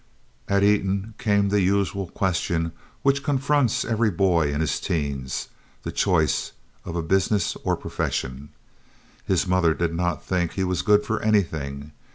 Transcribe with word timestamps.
At 0.47 0.63
Eton 0.63 1.13
came 1.19 1.49
the 1.49 1.61
usual 1.61 2.07
question 2.07 2.71
which 3.03 3.21
confronts 3.21 3.85
every 3.85 4.09
boy 4.09 4.51
in 4.51 4.59
his 4.59 4.79
teens 4.79 5.49
the 5.83 5.91
choice 5.91 6.53
of 6.83 6.95
a 6.95 7.03
business 7.03 7.55
or 7.63 7.77
profession. 7.77 8.49
His 9.25 9.45
mother 9.45 9.75
did 9.75 9.93
not 9.93 10.25
think 10.25 10.53
he 10.53 10.63
was 10.63 10.81
good 10.81 11.05
for 11.05 11.21
anything. 11.21 11.91